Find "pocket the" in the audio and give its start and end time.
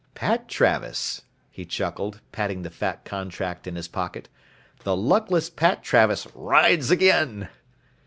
3.87-4.97